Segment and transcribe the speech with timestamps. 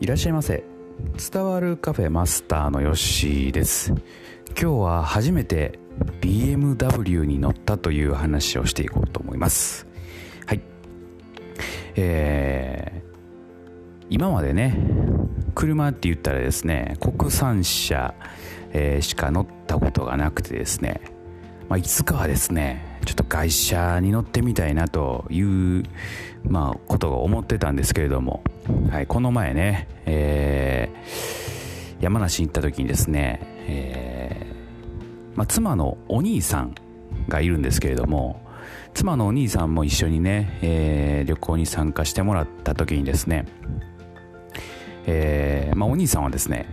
[0.00, 0.64] いらっしゃいませ。
[1.30, 3.92] 伝わるカフェマスターのヨッシーです。
[4.48, 5.78] 今日は初めて
[6.22, 9.86] BMW に乗ったという話をしていこうと思います。
[10.46, 10.62] はい。
[11.96, 14.74] えー、今までね
[15.54, 18.14] 車って言ったらですね国産車、
[18.72, 21.02] えー、しか乗ったことがなくてですね、
[21.68, 25.82] まあ、いつかはですねちょっと外車に乗ってみたいなという、
[26.44, 28.42] まあ、ことを思ってたんですけれども、
[28.90, 36.74] はい、この前ね、えー、山梨に行った時にですね、えー、まあ、妻のお兄さん
[37.28, 38.44] がいるんですけれども
[38.94, 43.46] 妻のお兄さんも一緒にね、えー、旅行に参加してもらった時にですね、
[45.06, 46.66] えまあ、お兄さんはですね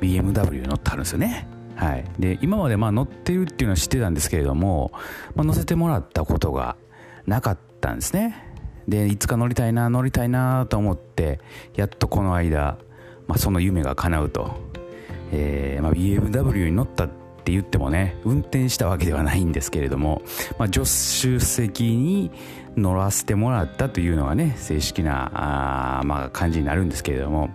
[0.00, 1.46] BMW 乗ってはるんですよね。
[1.74, 4.92] はい、で今までまあ乗ってるっていうのは知ってたんですけれども、
[5.34, 6.76] まあ、乗せてもらったことが
[7.26, 8.49] なかったんですね。
[8.88, 11.40] でいつか乗りたいな乗りたいなと思って
[11.76, 12.78] やっとこの間、
[13.26, 14.52] まあ、その夢が叶うと、
[15.32, 17.08] えーまあ、BMW に乗ったっ
[17.42, 20.22] て言ってもね運転したわけではないんですけれども、
[20.58, 22.30] まあ、助手席に
[22.76, 27.50] 乗らせてもらったというのがね正式なあ、まあ、感じになるんですけれども、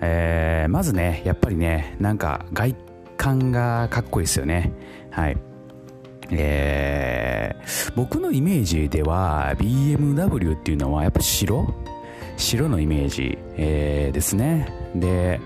[0.00, 2.76] えー、まずねやっぱりねなんか外
[3.16, 4.72] 感がかっこいいですよね。
[5.10, 5.36] はい。
[6.30, 11.74] えー、僕のイメージでは BMW っていうのはやっぱ白？
[12.36, 14.72] 白のイメージ、えー、ですね。
[14.94, 15.40] で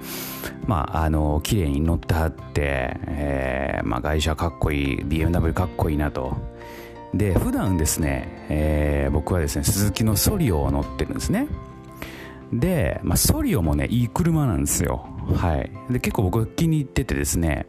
[0.66, 6.36] まああの綺麗に乗ってはって、えーまあ、外車かっこいい BMW かっこいいなと。
[7.14, 11.48] で普段ですね、えー、僕はですね鈴木のソリオを乗ってるんですね。
[12.52, 17.66] で、まあ、ソリオもねいい車なんですよはい、で結構僕気に入っててですね、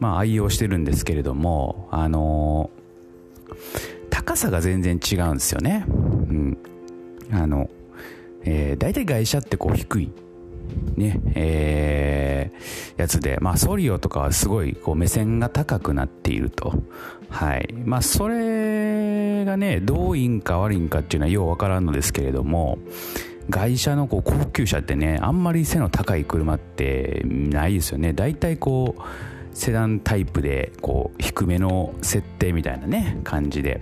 [0.00, 3.54] まあ、愛用してるんですけれども、あのー、
[4.10, 5.84] 高さが全然違うんですよね。
[5.86, 6.58] うん、
[7.32, 7.70] あの、
[8.42, 10.12] えー、大体外車ってこう低い、
[10.96, 16.74] ね、えー、やつで、まあ、ソリオとかはすごいこう目線が高くなっていると。
[17.28, 17.72] はい。
[17.84, 22.78] まあ、それがね、どういいんか悪いんかっていうのはようわからんのですけれども、
[23.48, 28.12] 外車のこう高級車ってねあんまり背の高い車ってないですよね。
[28.12, 29.02] 大体こう
[29.56, 33.80] セダンタイプでこう低めの設定みたいなね感じで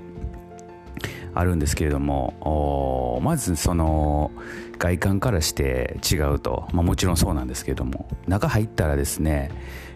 [1.34, 4.30] あるんですけれどもまずその
[4.78, 8.06] 外観からして違うと、まあ、もちろんそうなんですけれども。
[8.28, 9.50] 中入ったらですね、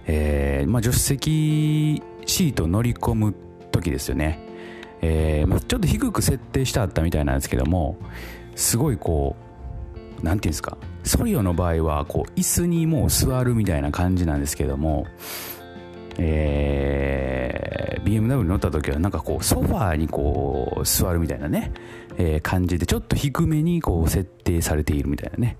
[0.06, 3.34] えーまあ、助手席シート乗り込む
[3.70, 4.38] 時ですよね、
[5.00, 7.96] えーまあ、ちょっと低く設定してあったみたいなんですけども
[8.54, 9.47] すごいこう
[10.22, 10.76] 何て言うんですか？
[11.04, 15.06] ソリオの場合はこう椅子にもう座るみたいな感じなんですけども
[16.20, 21.72] えー、BMW に乗った時はなんかこうソファーにこう座るみたいなね、
[22.16, 25.56] えー、感じでちょっと低めにこう設定されているみたいなね、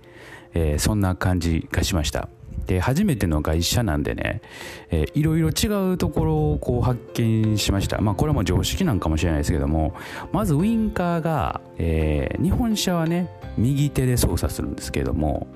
[0.55, 2.29] えー、そんな感じがしました。
[2.69, 4.43] で初めての外車なんでね、
[4.91, 7.99] えー、いろいろ違うところをこう発見しました。
[8.01, 9.95] まあこれはもう常識なんかもしれないですけども
[10.33, 15.47] まずウインカーが、えー、日本車はね右手で操作するんですけども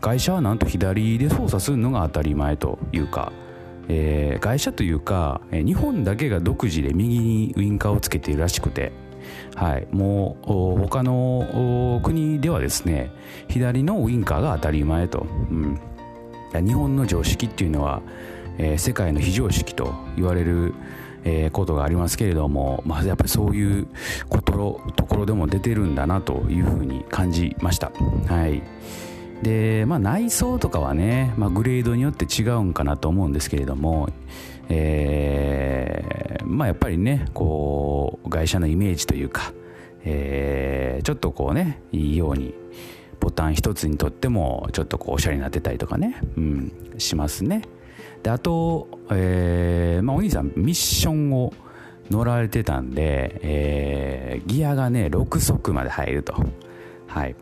[0.00, 3.32] 外車はなんと左で操作するのが当たり前というか、
[3.88, 8.92] えー、外車というか、えー、日本だけが独自で右にウインカーをつけているらしくて
[9.54, 13.10] はい、もう他の国ではですね
[13.48, 15.80] 左のウインカーが当たり前と、うん、
[16.52, 18.02] 日本の常識っていうのは、
[18.58, 20.74] えー、世界の非常識と言われる、
[21.24, 23.88] えー、ことがありますけれども、まあ、やっぱりそういう
[24.28, 27.92] ことところでも出てるんだなというふうに感じました。
[28.26, 28.62] はい
[29.42, 34.08] でまあ、内装とかはね、まあ、グレードによって違うんかなと思うんですけれども、
[34.68, 39.52] えー、まあ、やっぱりねこう外車のイメージというか、
[40.04, 42.52] えー、ちょっとこうねいいように
[43.20, 47.62] ボタン一つにとってもちょっとこうおしゃれになってたりとかね、うん、しますね。
[48.22, 51.52] であと、えーまあ、お兄さんミッションを
[52.10, 56.34] 乗られてたんで、えー、ギアがね6速まで入ると。
[57.06, 57.36] はい。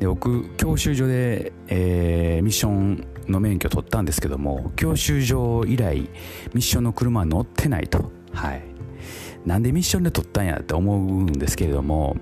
[0.00, 6.08] で僕教習所で、えー、ミッションの免許取ったんですけども教習所以来ミ
[6.56, 8.10] ッションの車は乗ってないと。
[8.32, 8.73] はい。
[9.44, 12.16] なんでミッションで撮ったんやって思うんですけれども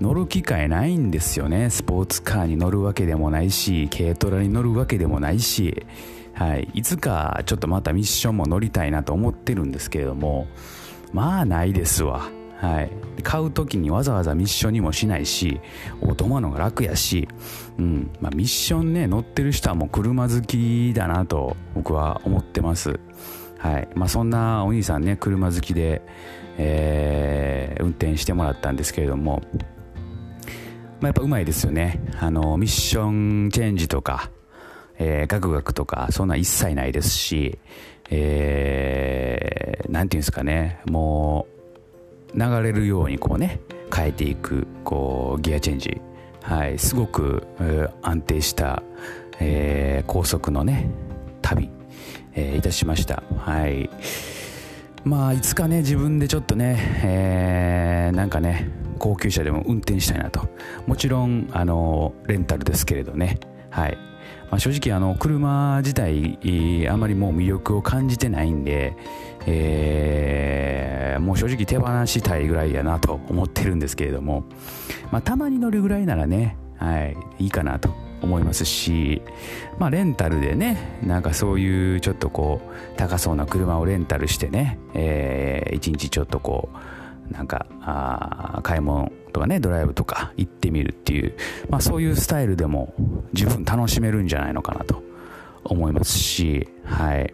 [0.00, 1.70] 乗る機会ないんですよね。
[1.70, 5.86] スポーツカーに乗るわけでもないし軽トラに乗るわけでもないし、
[6.32, 10.48] はい、いつかちょっとまたミッションも乗りたいなと思ってるんですけれども
[11.12, 12.28] まあないですわ。
[12.56, 12.90] はい、
[13.22, 15.60] 買う時にわざわざミッションにもしないし
[16.00, 17.28] オートマのが楽やし、
[17.78, 18.10] うん。
[18.20, 22.98] まあ、ミッションね乗ってる人はもう車好きだなと僕は思ってます。
[23.58, 23.88] はい。
[23.94, 26.02] まあ、そんなお兄さんね車好きで、
[26.58, 29.42] えー、運転してもらったんですけれども
[31.04, 32.00] まあ、やっぱうまいですよね。
[32.18, 34.30] あのミッションチェンジとか、
[34.98, 37.58] えー、ガクガクとかそんな一切ないですし、
[38.08, 40.80] えー、なんていうんですかね。
[40.86, 41.46] も
[42.34, 43.60] う流れるようにこうね
[43.94, 46.00] 変えていくこうギアチェンジ。
[46.40, 47.46] はい、すごく、
[48.02, 48.82] 安定した、
[49.40, 50.90] えー、高速のね
[51.40, 51.70] 旅、
[52.34, 53.22] えー、いたしました。
[53.38, 53.90] はい。
[55.04, 60.48] まあいつかね自分でちょっとね、えー、なんかね高級車でも運転したいなと。
[60.86, 63.38] もちろんあのレンタルですけれどね。
[63.70, 63.98] はい、
[64.50, 66.38] まあ、正直あの車自体
[66.88, 68.96] あまりもう魅力を感じてないんで、
[69.46, 74.44] えー、もう正直手放したいぐらいやなと思ってるんですけれども、
[75.10, 77.90] まあ、たまに乗るぐらいならね、はい、いいかなと。
[78.24, 79.22] 思いますし、
[79.78, 86.68] まあ、レンタルでねなんかそういうちょっとこう高そうな車をレンタルしてね、えー、一日ちょっとこ
[87.30, 91.34] うなんかあ買い物とかねドライブとか行ってみるっていう、
[91.68, 92.94] まあ、そういうスタイルでも
[93.32, 95.02] 十分楽しめるんじゃないのかなと
[95.64, 97.32] 思いますしはい。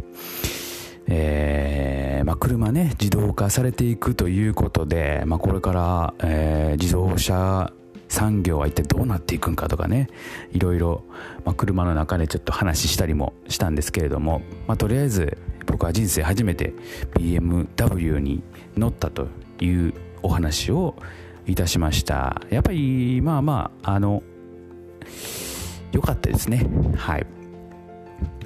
[1.12, 7.72] えー、まあ、車ね自動化されていくということで、まあ、これから、えー、自動車
[8.10, 10.08] 産業は一体どうなっていくんかとかね。
[10.52, 11.04] いろいろ、
[11.44, 16.74] まあ、車の中でちょっと話したりもしたんですけれども、まあ、とりあえず僕は人生初めて
[17.14, 18.42] BMW に
[18.76, 19.28] 乗ったと
[19.60, 20.96] いうお話を
[21.46, 22.42] いたしました。
[22.50, 24.22] やっぱりまあまああの
[25.92, 26.66] 良かったですね。
[26.96, 27.26] はい。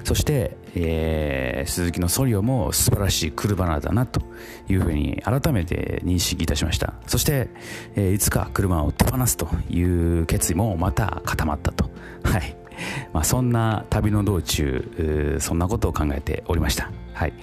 [0.03, 4.21] そして、えー、鈴木のソリオも素晴らしい車だなと
[4.69, 6.93] いうふうに改めて認識いたしました。
[7.07, 7.49] そして、
[7.95, 11.89] えー、いつか車を手放すという決意もまた固まったと。
[12.23, 12.55] はい。
[13.13, 16.91] まあ、そんな旅の道中そんなことを考えておりました。
[17.13, 17.33] はい、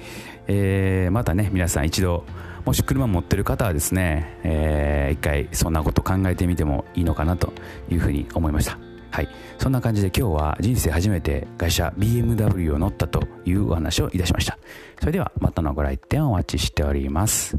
[0.47, 2.25] えー、またね皆さん一度
[2.67, 7.53] もし車持ってる方はですね、えー、一回そんなこと考えてみてもいいのかなと
[7.91, 8.79] いうふうに思いました。
[9.13, 9.29] はい、
[9.59, 14.59] そんな感じで今日は人生初めて会社 BMW を乗ったというお話をいたしました。
[14.99, 17.59] それではまたのご来店お待ちしております。